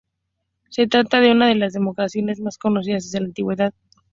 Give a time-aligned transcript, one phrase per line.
[0.71, 3.71] Se trata de una de las demostraciones más conocidas desde la antigüedad.